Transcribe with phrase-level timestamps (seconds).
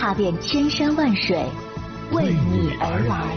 [0.00, 1.44] 踏遍千山万水，
[2.12, 3.36] 为你而来。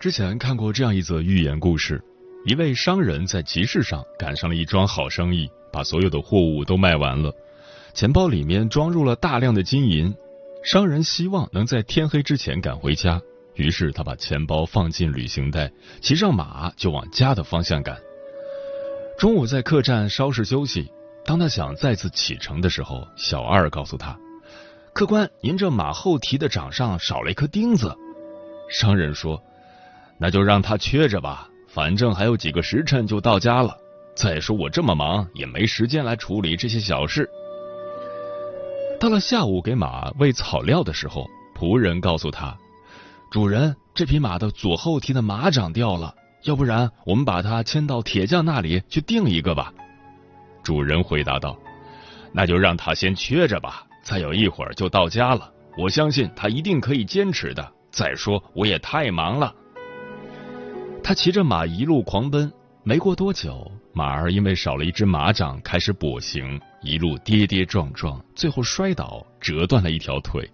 [0.00, 2.02] 之前看过这样一则寓言故事：
[2.44, 7.32] 一位商人在集市上赶上了一桩好生意，把所有的货物都卖完了，
[7.94, 10.12] 钱包里面装入了大量的金银。
[10.64, 13.20] 商人希望能在天黑之前赶回家，
[13.54, 17.96] 于是他把钱包放进旅行袋，骑上马就往家的方向赶。
[19.16, 20.90] 中午在客栈稍事休息，
[21.24, 24.18] 当他想再次启程的时候，小二告诉他
[24.92, 27.94] ：“客官，您这马后蹄的掌上少了一颗钉子。”
[28.68, 29.40] 商人说。
[30.18, 33.74] 那就让他缺着吧，反正还有几个时辰就到家了。
[34.14, 37.26] 再说我这么忙，也没时间来处理这些小事。
[39.00, 41.26] 到了下午给马喂草料的时候，
[41.58, 42.54] 仆人告诉他
[43.32, 49.72] ：“主人，这匹马的左后蹄的马掌掉了，要不然我们把它牵到铁匠那里去定一个吧。”
[50.62, 51.56] 主人回答道
[52.32, 55.50] ：“那就让他先缺着吧，再有一会儿就到家了。
[55.78, 57.72] 我相信他一定可以坚持的。
[57.90, 59.54] 再说我也太忙了。”
[61.04, 62.50] 他骑着马一路狂奔，
[62.84, 70.48] 没过多久，马儿因为少了一只马掌，开始跛行，一路跌跌撞撞，最后摔倒，折断了一条腿。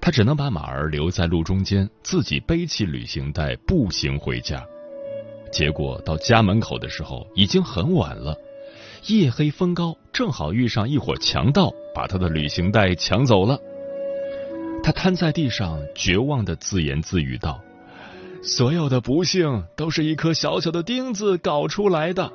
[0.00, 4.64] 他只能把马儿留在路中间，自己背起旅行袋步行回家。
[5.52, 8.36] 结果到家门口的时候，已经很晚了，
[9.06, 13.58] 夜黑风高，正好遇上一伙强盗，把他的旅行袋抢走了。
[14.82, 17.60] 他瘫在地上，绝望的自言自语道。
[18.46, 22.30] 所有的不幸都是一颗小小的钉子搞出来的，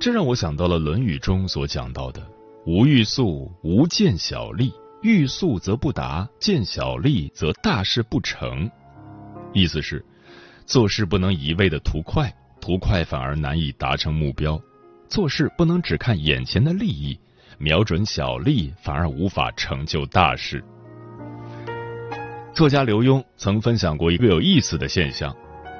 [0.00, 2.26] 这让我想到了《论语》中所讲到的
[2.64, 4.70] “无欲速，无见小利；
[5.02, 8.70] 欲速则不达，见小利则大事不成。”
[9.52, 10.02] 意思是，
[10.64, 14.58] 做事不能一味的图快，图快反而难以达成目标；
[15.10, 17.20] 做事不能只看眼前的利益，
[17.58, 20.64] 瞄准小利反而无法成就大事。
[22.58, 25.32] 作家刘墉曾分享过一个有意思的现象，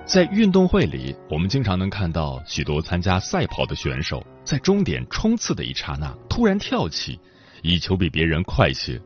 [0.06, 7.18] 在运动会里，我们经常能看到许多参加赛跑的选手在终点冲刺的一刹那突然跳起，
[7.62, 8.96] 以求比别人快些。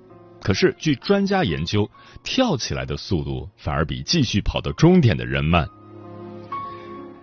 [0.43, 1.91] 可是，据专家研究，
[2.22, 5.66] 跳起来的速度反而比继续跑到终点的人慢。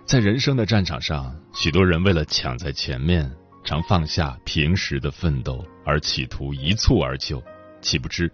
[0.04, 3.30] 在人生的战场上，许多人为了抢在前面，
[3.62, 7.40] 常放下平时的奋斗，而企图一蹴而就，
[7.80, 8.28] 岂不知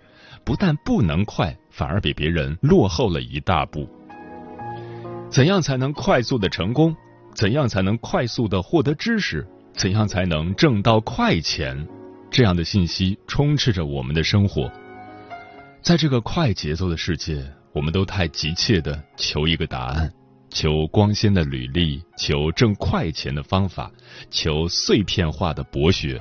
[0.46, 1.54] 不但不能快。
[1.76, 3.86] 反而比别人落后了一大步。
[5.28, 6.96] 怎样才能快速的成功？
[7.34, 9.46] 怎样才能快速的获得知识？
[9.74, 11.86] 怎样才能挣到快钱？
[12.30, 14.72] 这样的信息充斥着我们的生活。
[15.82, 17.44] 在这个快节奏的世界，
[17.74, 20.10] 我们都太急切的求一个答案，
[20.48, 23.90] 求光鲜的履历，求挣快钱的方法，
[24.30, 26.18] 求碎片化的博学。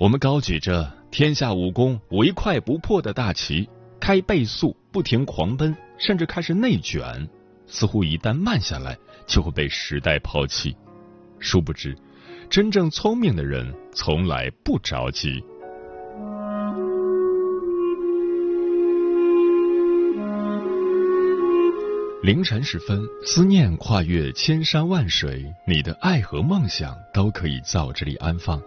[0.00, 3.68] 我们高举着天下武功唯快不破的大旗。
[4.02, 7.28] 开倍速，不停狂奔，甚至开始内卷，
[7.68, 8.98] 似乎一旦慢下来
[9.28, 10.76] 就会被时代抛弃。
[11.38, 11.96] 殊不知，
[12.50, 15.40] 真正聪明的人从来不着急。
[22.24, 28.60] 凌晨时分，思念跨越千山万水，你的爱和梦想都可以在这里安放。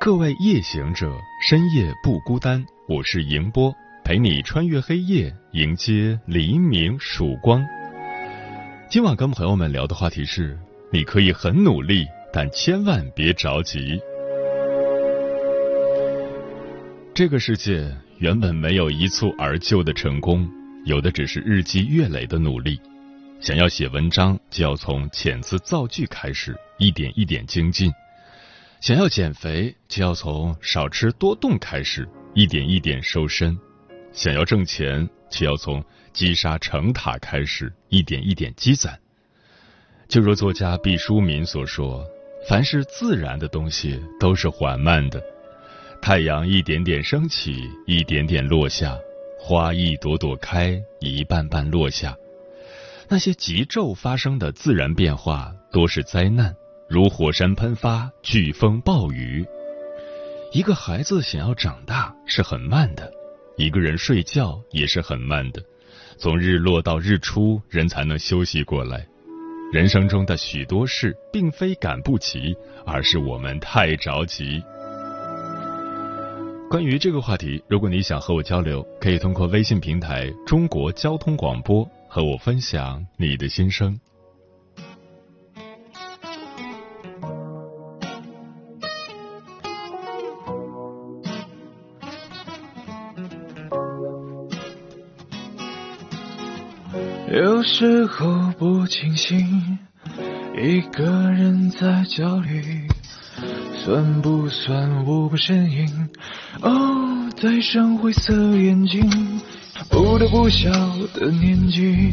[0.00, 1.12] 各位夜行者，
[1.46, 3.70] 深夜不孤单，我是迎波。
[4.06, 7.60] 陪你穿越黑夜，迎接黎明曙光。
[8.88, 10.56] 今晚跟朋友们聊的话题是：
[10.92, 13.98] 你可以很努力，但千万别着急。
[17.12, 20.48] 这个世界原本没有一蹴而就的成功，
[20.84, 22.80] 有的只是日积月累的努力。
[23.40, 27.90] 想要写文章，就要从遣词造句开始，一点一点精进；
[28.80, 33.58] 想要减肥，就要从少吃多动开始，一点一点瘦身。
[34.16, 38.98] 想要挣钱，却要从积沙成塔开始，一点一点积攒。
[40.08, 42.02] 就如作家毕淑敏所说
[42.48, 45.22] ：“凡是自然的东西都是缓慢的，
[46.00, 48.98] 太阳一点点升起，一点点落下，
[49.38, 52.16] 花一朵朵开，一瓣瓣落下。
[53.08, 56.56] 那些急骤发生的自然变化，多是灾难，
[56.88, 59.46] 如火山喷发、飓风暴雨。
[60.52, 63.12] 一个孩子想要长大是很慢的，
[63.56, 65.62] 一个人睡觉也是很慢的，
[66.18, 69.06] 从日落到日出，人才能休息过来。
[69.72, 72.54] 人生中的许多事，并非赶不及，
[72.84, 74.62] 而是我们太着急。
[76.68, 83.98] 关于这个话题，如果你想和我交流，可以通过微信平台“中国交通广播”和我分享你的心声。
[97.36, 99.78] 有时候不清醒，
[100.56, 102.88] 一个人在焦虑，
[103.74, 105.86] 算不算无病呻吟？
[106.62, 109.06] 哦，戴上灰色眼镜，
[109.90, 110.70] 不得不笑
[111.12, 112.10] 的年纪，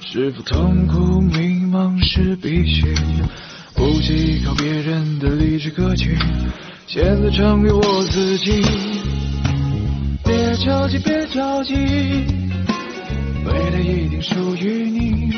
[0.00, 2.94] 是否痛苦迷茫是必须？
[3.74, 6.16] 不依靠别人的励志歌曲，
[6.86, 8.64] 现在唱给我自己。
[10.24, 12.41] 别着急，别着急。
[13.44, 15.32] 未来一定属于你，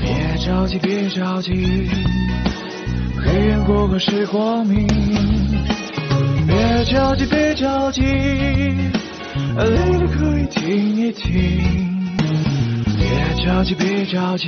[0.00, 1.88] 别着急，别着急，
[3.16, 4.86] 黑暗过后是光明。
[6.46, 9.64] 别着急，别着急，累
[9.98, 11.30] 了可以停一停。
[12.96, 14.46] 别着急，别着急，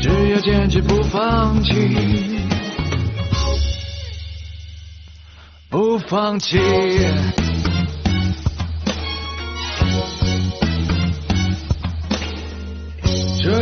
[0.00, 1.72] 只要坚持不放弃，
[5.68, 6.58] 不放弃。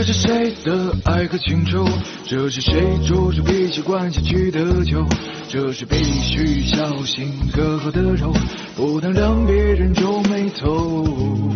[0.04, 0.52] 这是谁？
[0.64, 1.86] 的爱和情仇？
[2.26, 2.98] 这是谁？
[3.06, 5.06] 捉住脾气灌下去的酒？
[5.48, 8.32] 这是必须小心割好的肉，
[8.74, 11.54] 不能让别人皱眉头。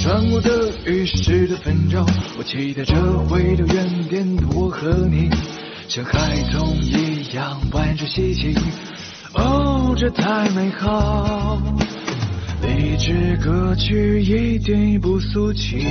[0.00, 2.06] 穿过的雨湿的纷扰，
[2.38, 2.94] 我期待着
[3.28, 5.28] 回到原点的我和你，
[5.88, 8.54] 像孩童一样玩着嬉戏。
[9.34, 11.60] 哦，这太美好。
[12.62, 15.84] 励志歌曲一点也不俗气，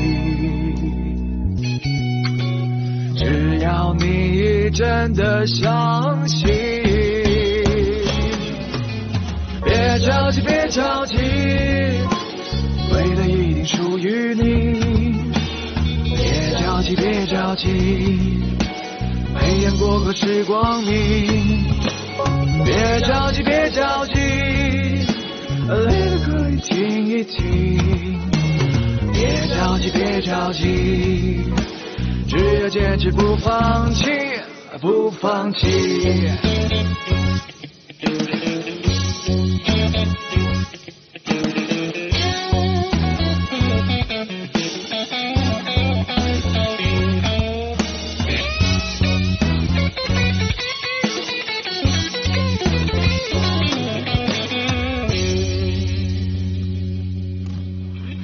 [3.15, 6.47] 只要你真的相信。
[9.63, 11.15] 别着急，别着急，
[12.91, 14.43] 未来一定属于你。
[16.03, 17.65] 别着急，别着急，
[19.35, 21.63] 黑夜过后是光明。
[22.65, 24.13] 别着急，别着急。
[25.67, 28.19] 累了可以停一停，
[29.15, 31.45] 别着急，别着急，
[32.27, 34.11] 只要坚持不放弃，
[34.81, 37.14] 不放弃。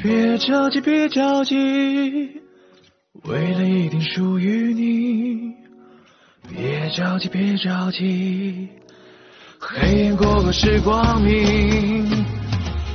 [0.03, 1.55] 别着急，别着急，
[3.23, 5.53] 未来一定属于你。
[6.49, 8.67] 别着急，别着急，
[9.59, 12.25] 黑夜过后是光明。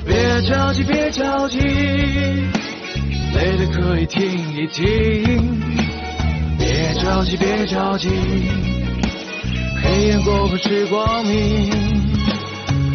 [0.04, 4.22] 别着急，别着急，累了可以停
[4.56, 5.60] 一停。
[6.58, 8.08] 别着急，别着急，
[9.80, 11.70] 黑夜过后是光明。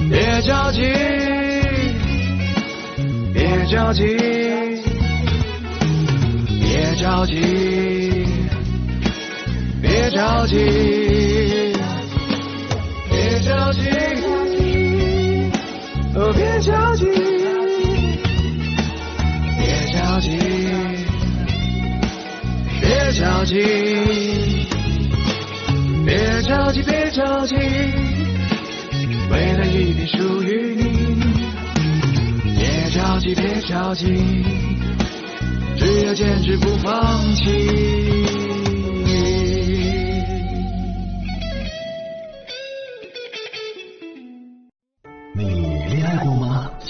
[0.09, 1.20] 别着急。
[3.41, 4.03] 别着急，
[6.61, 7.33] 别着急，
[9.81, 10.53] 别着急，
[13.09, 13.79] 别着急，
[16.13, 17.05] 哦，别着急，
[19.57, 19.59] 别
[19.91, 20.29] 着急，
[22.79, 23.55] 别着急，
[26.05, 27.55] 别着急，别着急，
[29.31, 31.00] 未来一定属于你。
[33.35, 34.05] 别着急，
[35.77, 38.50] 只要坚持不放弃。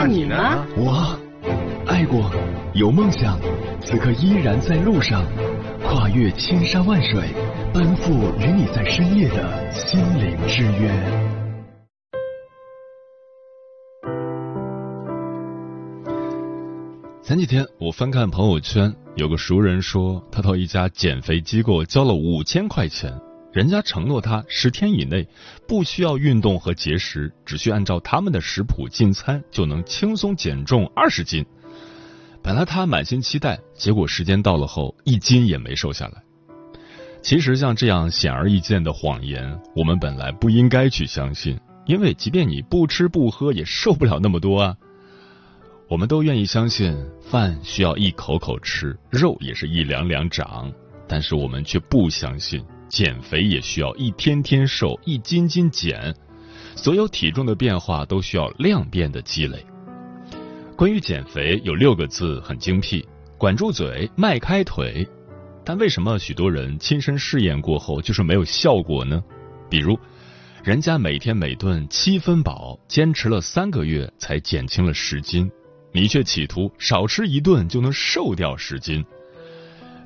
[0.00, 0.64] 那你呢？
[0.76, 1.18] 我
[1.88, 2.30] 爱过，
[2.72, 3.36] 有梦想，
[3.84, 5.24] 此刻依然在路上，
[5.82, 7.20] 跨越千山万水，
[7.74, 10.88] 奔赴与你在深夜的心灵之约。
[17.20, 23.12] 前几天我翻看朋友圈，有个熟人说他到一家减肥机构交了五千块钱，
[23.52, 25.26] 人家承诺他十天以内
[25.66, 31.44] 不需要运动和节食，只需按照他们的食谱进餐就能轻松减重二十斤。
[32.42, 36.22] 本来他满心期待，结果时间到了后一斤也没瘦下来。
[37.20, 44.76] 其实像这样显而易见的谎言，我们本来不应该去相信，因为即便你不吃不喝也瘦不了那么多啊。
[45.88, 50.70] 我们都愿意相信饭需要一口口吃，肉也是一两两长，
[51.08, 56.14] 但是我们却不相信减肥也需要一天天瘦，一斤斤减。
[56.74, 59.64] 所有体重的变化都需要量变的积累。
[60.76, 63.04] 关于减肥，有六个字很精辟：
[63.36, 65.06] 管住嘴，迈开腿。
[65.64, 69.22] 但为什么许多人亲身试验过后就是没有效果呢？
[69.68, 69.98] 比如，
[70.62, 75.50] 人家每天每顿七分饱，坚持了三个月才减轻了十斤。
[75.92, 79.04] 你却企图少吃一顿就能瘦掉十斤，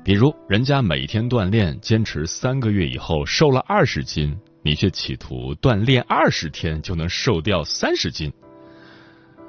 [0.03, 8.31] 比如人家每天锻炼，坚持三个月以后瘦了二十斤，你却企图锻炼二十天就能瘦掉三十斤。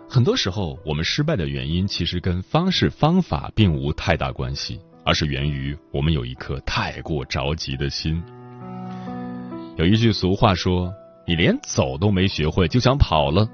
[0.09, 8.23] 很多时候，我们失败的原因其实跟方式方法并无太大关系，而是源于我们有一颗太过着急的心。
[9.77, 10.95] 有一句俗话说
[11.27, 13.49] ：“你连走都没学会就想跑了”，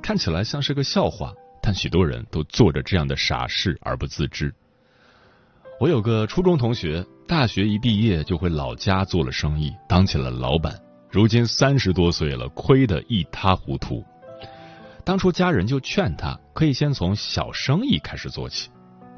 [0.00, 1.34] 看起来像是个笑话。
[1.60, 4.54] 但许多人都做着这样的傻事而不自知。
[5.80, 10.72] 我有个初中同学，大学一毕业就回老家做了生意，当起了老板。
[11.10, 14.02] 如今三十多岁了，亏得一塌糊涂。
[15.04, 18.70] 当初家人就劝他可以先从小生意开始做起，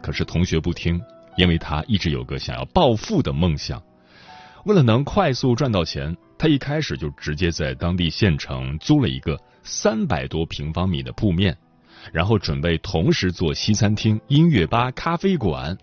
[0.03, 1.01] 可是同学不听，
[1.37, 3.81] 因为他一直有个想要暴富的梦想。
[4.65, 11.57] 为了能快速赚到钱，他一开始就直接在当地县城租了一个三百多平方米的铺面。
[12.13, 15.77] 然后准备同时做西餐厅、音乐吧、咖啡馆。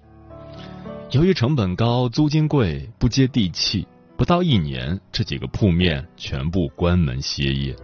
[1.13, 7.75] 由于成本高、租金贵、不接地气，不到一年，这几个铺面全部关门歇业。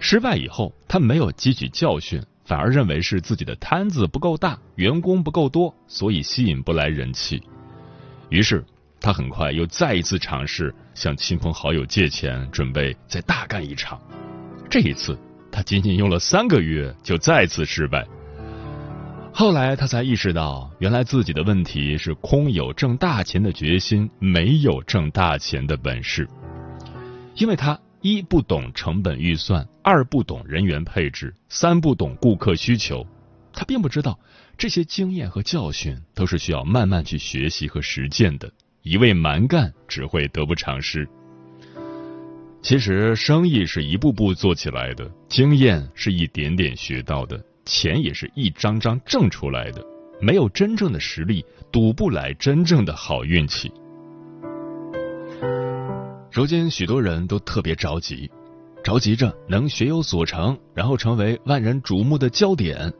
[0.00, 7.40] 失败以后，他没有汲取教训，反而认为是自己的摊子不够大，员工不够多，所以吸引不来人气。
[8.28, 8.64] 于是，
[9.00, 14.00] 他很快又再一次尝试向亲朋好友借钱，准备再大干一场。
[14.68, 15.16] 这一次。
[15.48, 18.06] 他仅仅用了三个月就再次失败。
[19.38, 26.26] 后来他才意识到，原来自己的问题是空有挣大钱的决心，没有挣大钱的本事。
[27.34, 33.06] 因为他一不懂成本预算，二不懂人员配置，三不懂顾客需求。
[33.52, 34.18] 他并不知道
[34.56, 38.50] 这些经验和教训都是需要慢慢去学习和实践的。
[38.80, 41.06] 一味蛮干只会得不偿失。
[42.62, 49.84] 其实生意是一步步做起来的，经验是一点点学到的，钱也是一张张挣出来的。
[50.18, 53.70] 没有真正的实力，赌不来真正的好运气。
[56.32, 58.30] 如今许多人都特别着急，
[58.82, 62.90] 着急着能学有所成，然后成为万人瞩目的焦点，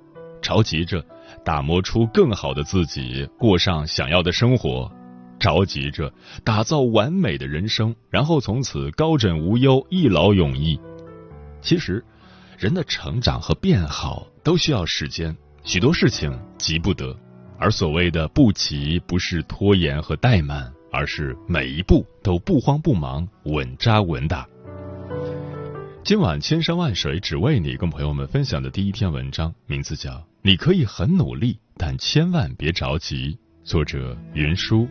[0.43, 1.03] 着急着
[1.43, 4.91] 打磨出更好的自己，过上想要的生活。
[5.39, 6.13] 着急着
[6.45, 10.79] 打造完美的人生，然后从此高枕无忧、一劳永逸。
[11.61, 12.03] 其实，
[12.59, 17.17] 人的成长和变好都需要时间，许多事情急不得。
[17.59, 24.47] 而所谓的不急，不是拖延和怠慢，而是每一步都不慌不忙、稳扎稳打。
[26.03, 34.89] 今晚千山万水只为你，跟朋友们分享的第一篇文章，名字叫《你可以很努力，但千万别着急》，作者云舒。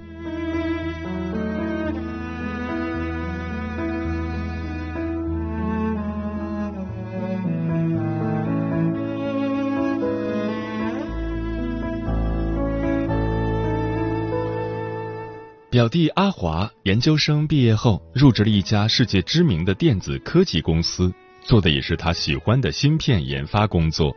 [15.75, 21.13] 表弟阿华研究生毕业后入职了一家世界知名的电子科技公司，
[21.43, 24.15] 做的也是他喜欢的芯片研发工作。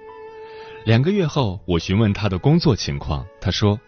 [0.84, 3.80] 两个月后，我询问他的工作情况，他说：“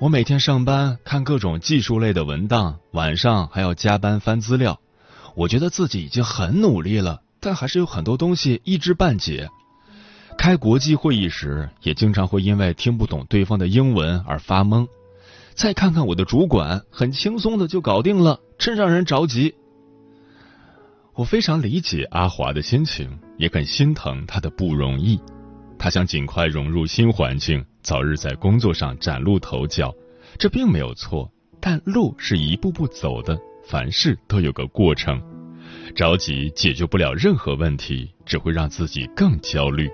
[0.00, 4.80] 我每天上班看各种技术类的文档，晚上还要加班翻资料。
[5.36, 9.48] 我觉得自己已经很努力了，但还是有很多东西一知半解。
[10.36, 14.88] 开国际会议时，也经常会因为听不懂对方的英文而发懵。
[15.54, 19.54] 再看看我的主管，很轻松的就搞定了，真让人着急。”
[21.14, 25.20] 我非常理解阿华的心情，也很心疼他的不容易。
[25.78, 29.94] 他想尽快融入新环境，早日在工作上崭露头角，
[30.38, 31.30] 这并没有错。
[31.60, 35.20] 但路是一步步走的，凡事都有个过程。
[35.94, 39.90] 着急解决不了任何问题，只会让自己更焦虑。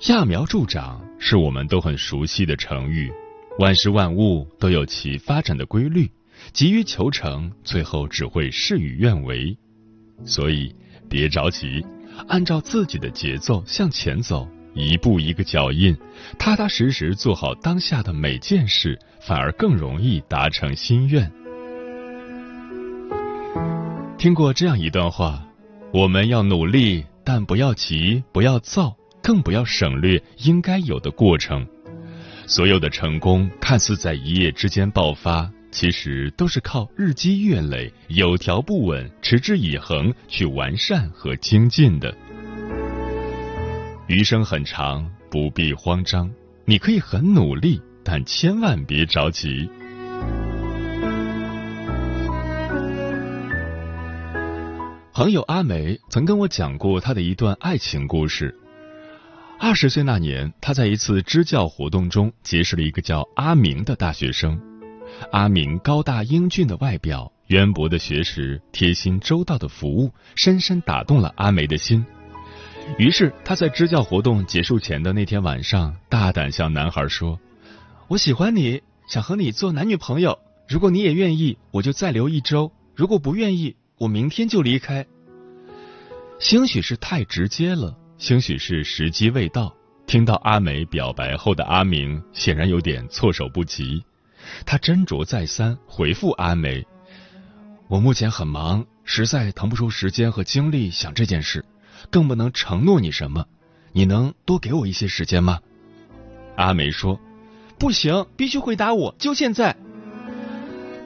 [0.00, 3.12] 揠苗助长是我们都很熟悉的成语，
[3.58, 6.10] 万事万物都有其发展的规律，
[6.52, 9.56] 急于求成，最后只会事与愿违。
[10.24, 10.74] 所以
[11.08, 11.84] 别着急。
[12.28, 15.94] 按照自己的节奏向前走，一步一个脚印，
[16.38, 21.30] 踏踏实实做好当下的每件事，反而更容易达成心愿。
[24.16, 25.46] 听过这样一段话：
[25.92, 31.66] 我们要努力，但不要急，不要躁，更不要省略应该有的过程。
[32.46, 35.50] 所有的成功看似在一夜之间爆发。
[35.72, 42.16] 其实都是靠日积月累、有条不紊、持之以恒去完善和精进的。
[44.06, 46.30] 余生很长，不必慌张。
[46.64, 49.68] 你可以很努力，但千万别着急。
[55.12, 58.58] 朋友阿梅曾跟我讲过她的一段爱情故事。
[59.58, 64.60] 二十岁那年，他在一次支教活动中结识了一个叫阿明的大学生。
[65.32, 72.04] 阿明高大英俊的外表、渊博的学识、贴心周到的服务，深深打动了阿梅的心。
[72.98, 77.40] 于是，他在支教活动结束前的那天晚上，大胆向男孩说
[78.08, 80.38] ：“我喜欢你，想和你做男女朋友。
[80.68, 85.06] 如果你也愿意，我就再留一周；如果不愿意，我明天就离开。”
[86.38, 89.74] 兴许是太直接了，兴许是时机未到。
[90.06, 94.04] 听到阿梅表白后的阿明，显然有点措手不及。
[94.64, 96.86] 他斟酌再三，回复阿梅
[97.90, 101.64] ：“我目前很忙，实在腾不出时间和精力想这件事，
[102.08, 103.44] 更不能承诺你什么。
[103.92, 105.58] 你能多给我一些时间吗？”
[106.56, 107.20] 阿梅说
[107.76, 109.76] ：“不行，必须回答我，就现在。”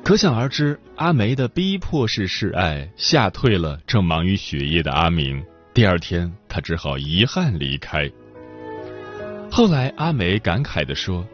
[0.04, 5.42] 可想而知，阿梅的逼迫式示爱吓退了正忙于学业的阿明。
[5.80, 8.06] 第二天，他只好遗憾离开。
[9.50, 11.26] 后来，阿梅感慨地说。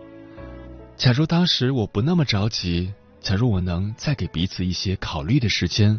[0.97, 5.99] 假如当时我不那么着急，假如我能再给彼此一些考虑的时间，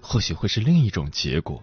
[0.00, 1.60] 或许会是另一种结果。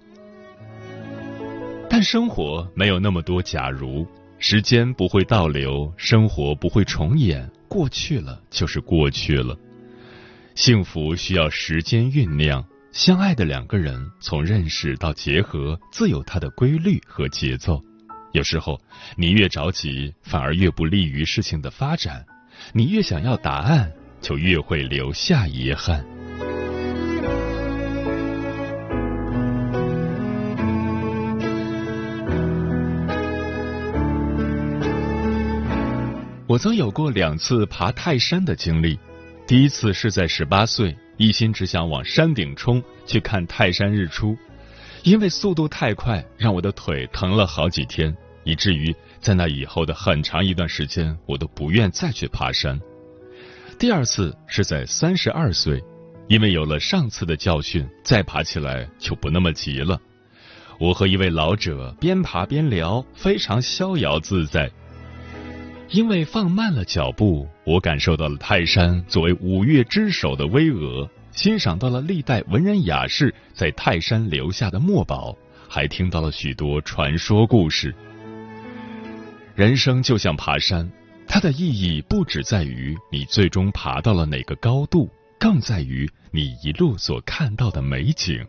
[1.90, 4.06] 但生活没有那么多假如，
[4.38, 9.58] 时间不会倒流，生活不会重演，过去了就是过去了。
[10.54, 12.62] 幸福需要时间酝酿，
[12.96, 17.84] 相爱的两个人从认识到结合，自有它的规律和节奏。
[18.32, 18.80] 有时候，
[19.18, 22.26] 你越着急，反而越不利于事情的发展。
[22.72, 26.06] 你越想要答案，就越会留下遗憾。
[36.48, 38.98] 我曾有过两次爬泰山的经历，
[39.48, 44.36] 第一次是在十八岁，一心只想往山顶冲去看泰山日出，
[45.04, 48.96] 因为速度太快，让我的腿疼了好几天，以至于。
[49.22, 52.80] 在那以后的很长一段时间，我都不愿再去爬山。
[53.80, 55.84] 第二次是在三十二岁，
[56.28, 60.00] 因为有了上次的教训，再爬起来就不那么急了。
[60.80, 64.72] 我和一位老者边爬边聊，非常逍遥自在。
[65.90, 75.36] 因为放慢了脚步，我感受到了泰山作为五岳之首的巍峨，欣赏到了历代文人雅士在泰山留下的墨宝，
[75.70, 77.94] 还听到了许多传说故事。
[79.54, 80.90] 人生就像爬山，
[81.28, 88.46] 它的意义不只在于你最终爬到了哪个高度，更在于你一路所看到的美景。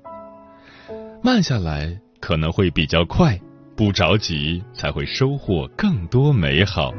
[1.22, 3.38] 慢下来可能会比较快，
[3.76, 6.90] 不着急才会收获更多美好。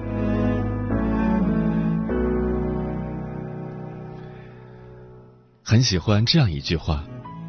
[5.63, 7.03] 很喜欢这样一句话：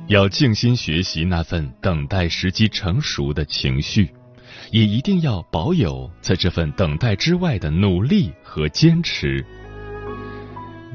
[0.06, 4.08] 要静心学习那份等待时机成熟的情绪。
[4.70, 9.44] 也一定要保有在这份等待之外的努力和坚持，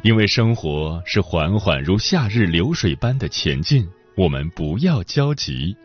[0.04, 5.76] 因为生活是缓缓如夏日流水般的前进，我们不要焦急。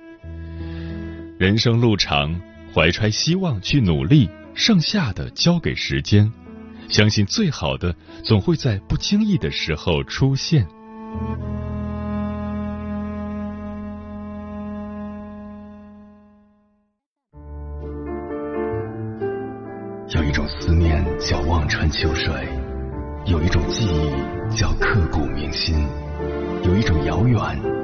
[1.39, 2.35] 人生路长，
[2.75, 6.33] 怀揣希望去努力，剩下的交给时间，
[6.89, 10.67] 相信最好的总会在不经意的时候出现。
[20.09, 22.49] 有一种思念叫望穿秋水，
[23.27, 25.87] 有一种记忆叫刻骨铭心，
[26.65, 27.39] 有一种遥远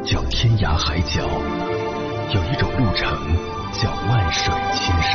[0.05, 1.25] 叫天涯海角，
[2.33, 3.07] 有一种路程
[3.73, 5.13] 叫万水千山。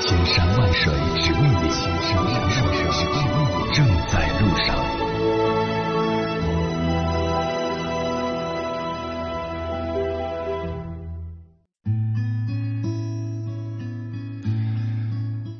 [0.00, 2.56] 千山万水只为你，千山万水
[2.92, 3.12] 只为
[3.50, 4.66] 你，正在路上。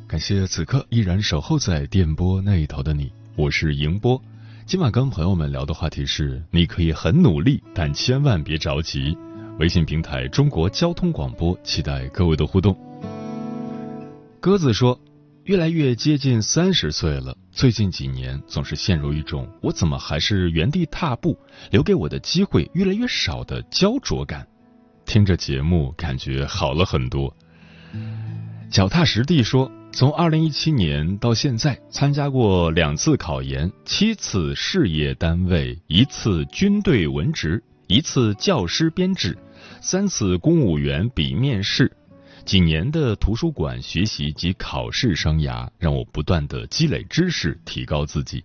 [0.08, 4.20] 感谢此刻依然守候在电波那一头的你，我是迎波。
[4.66, 9.16] 今晚跟朋友们聊的话题是：你可以很努力，但千万别着急。
[9.58, 12.74] 微信平台中国交通广播，期待各位的互动。
[14.40, 14.98] 鸽子说，
[15.44, 21.38] 越来越接近三十岁了，最近几年总是陷入一种我怎么还是原地踏步，
[21.70, 24.46] 留给我的机会越来越少的焦灼感。
[25.04, 27.36] 听着节目，感觉好了很多。
[28.70, 29.70] 脚踏实地说。
[29.94, 39.38] 从二零一七年到现在，参加过两次考研，七次事业单位，一次军队文职，一次教师编制，
[39.80, 41.92] 三次公务员笔面试。
[42.44, 48.42] 几年的图书馆学习及考试生涯，让我不断的积累知识，提高自己。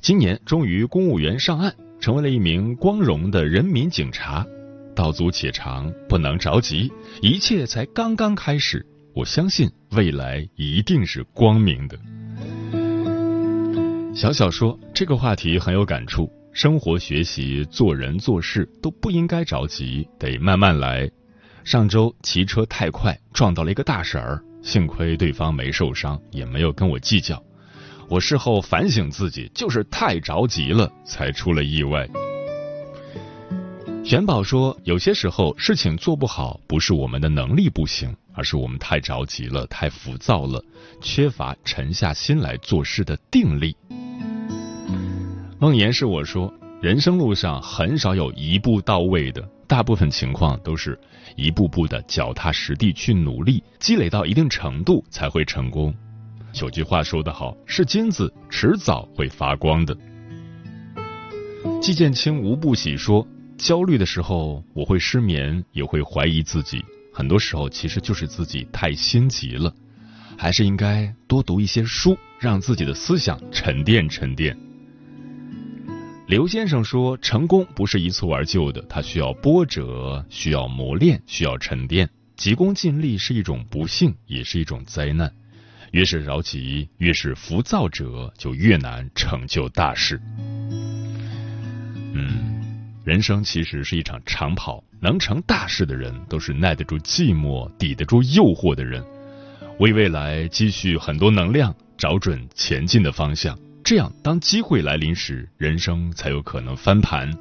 [0.00, 4.46] 今年终于公务员上岸，成为了一名光荣的人民警察。
[4.94, 8.86] 道阻且长，不能着急，一切才刚刚开始。
[9.16, 11.98] 我相信未来一定是光明的。
[14.14, 21.10] 小小说这个话题很有感触，生活、学习、做人、做事都不应该着急，得慢慢来。
[21.64, 27.42] 上周骑车太快，撞到了一个大婶儿，幸亏对方没受伤，也没有跟我计较。
[28.10, 32.06] 我事后反省自己，就是太着急了，才出了意外。
[34.06, 38.14] 玄宝说，有些时候事情做不好，不是我们的能力不行。
[38.32, 40.62] 而是我们太着急了，太浮躁了，
[41.00, 43.76] 缺乏沉下心来做事的定力。
[45.58, 50.96] 梦言是我说，人生路上很少有一步到位的，大部分情况都是
[51.34, 55.92] 一步步的脚踏实地去努力，积累到一定程度才会成功。
[56.60, 59.96] 有句话说得好，是金子迟早会发光的。
[61.80, 63.26] 季建清无不喜说，
[63.58, 66.84] 焦虑的时候我会失眠，也会怀疑自己。
[67.12, 69.74] 很多时候其实就是自己太心急了，
[70.36, 74.56] 还是应该多读一些书，让自己的思想沉淀沉淀。
[76.26, 82.10] 刘先生说：“成功不是一蹴而就的，它需要波折，需要磨练，需要沉淀。
[82.36, 85.32] 急功近利是一种不幸，也是一种灾难。
[85.92, 90.20] 越是着急，越是浮躁者，就越难成就大事。”
[92.18, 92.45] 嗯，
[93.06, 94.82] 人生其实是一场长跑。
[94.98, 99.04] 能成大事的人，都是耐得住寂寞、抵得住诱惑的人，
[99.78, 103.56] 为未来积蓄很多能量，找准前进的方向。
[103.84, 107.32] 这样，当机会来临时，人生才有可能翻盘。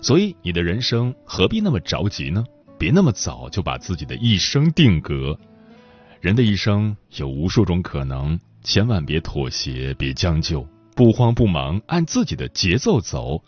[0.00, 2.44] 所以，你的人生何必那么着急呢？
[2.78, 5.36] 别那么早就把自己的一生定格。
[6.20, 13.42] 人的一生有无数种可能，千万别妥协，别将就，不慌不忙，按自己的节奏走，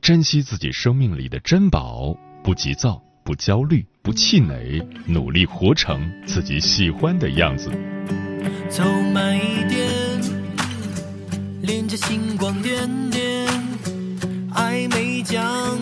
[0.00, 2.16] 珍惜自己生命里的珍宝。
[2.42, 7.70] 不急躁，不焦虑，不气馁，努力活成自己喜欢的样子。
[8.70, 8.82] 走
[9.12, 9.88] 慢一点，
[11.60, 13.46] 连着星光点点，
[14.54, 15.78] 爱没讲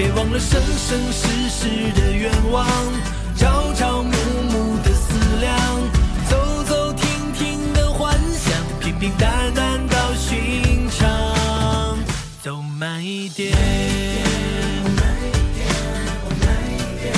[0.00, 2.66] 别忘了生生世世的愿望，
[3.36, 4.10] 朝朝暮
[4.50, 5.54] 暮的思量，
[6.26, 11.98] 走走停停的幻想，平平淡淡到寻常。
[12.42, 13.54] 走慢一点，
[14.96, 15.68] 慢一点，
[16.40, 17.12] 慢一点，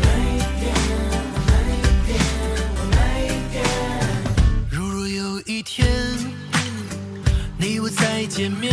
[0.00, 0.72] 慢一点，
[1.48, 2.16] 慢一点，
[2.96, 3.60] 慢一点。
[4.70, 5.86] 如若有一天，
[7.58, 8.72] 你我再见面。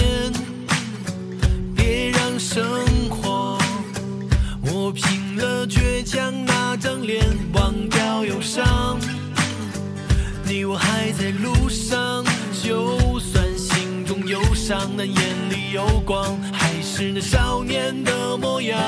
[15.05, 18.79] 眼里有光，还是那少年的模样。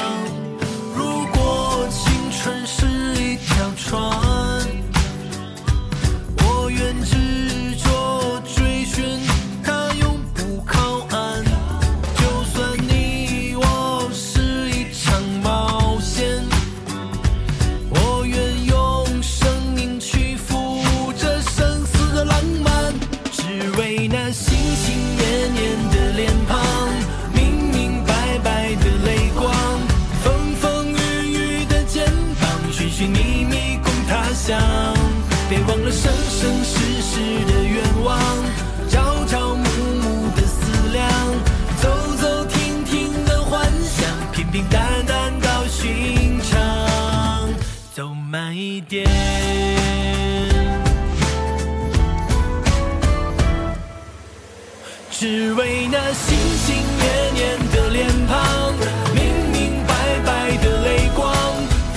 [55.21, 58.73] 只为那心心念念的脸庞
[59.13, 61.31] 明明白白的泪光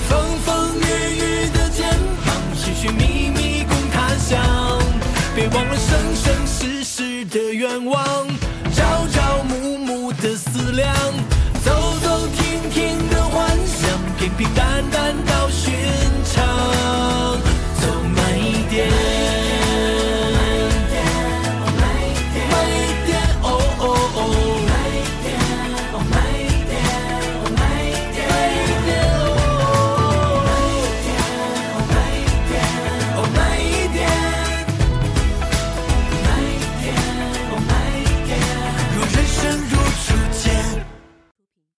[0.07, 0.85] 风风雨
[1.17, 1.89] 雨的肩
[2.23, 4.79] 膀寻寻觅觅共他乡
[5.35, 8.04] 别忘了生生世世的愿望。